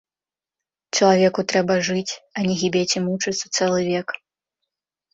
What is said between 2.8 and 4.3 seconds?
і мучыцца цэлы век!